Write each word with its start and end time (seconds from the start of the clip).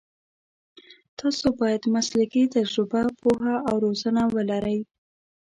تاسو 1.19 1.45
باید 1.59 1.83
مسلکي 1.95 2.43
تجربه، 2.55 3.01
پوهه 3.19 3.55
او 3.67 3.75
روزنه 3.85 4.23
ولرئ. 4.35 4.79